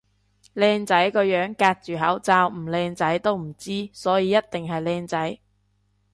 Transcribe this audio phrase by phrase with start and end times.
[0.55, 5.37] 靚仔個樣隔住口罩唔靚仔都唔知，所以一定係靚仔